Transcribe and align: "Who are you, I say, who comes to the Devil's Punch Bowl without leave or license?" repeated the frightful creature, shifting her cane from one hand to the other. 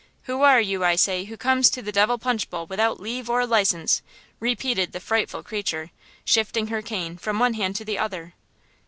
"Who 0.23 0.41
are 0.41 0.59
you, 0.59 0.83
I 0.83 0.95
say, 0.95 1.25
who 1.25 1.37
comes 1.37 1.69
to 1.69 1.81
the 1.83 1.91
Devil's 1.91 2.21
Punch 2.21 2.49
Bowl 2.49 2.65
without 2.65 2.99
leave 2.99 3.29
or 3.29 3.45
license?" 3.45 4.01
repeated 4.39 4.93
the 4.93 4.99
frightful 4.99 5.43
creature, 5.43 5.91
shifting 6.25 6.69
her 6.69 6.81
cane 6.81 7.17
from 7.19 7.37
one 7.37 7.53
hand 7.53 7.75
to 7.75 7.85
the 7.85 7.99
other. 7.99 8.33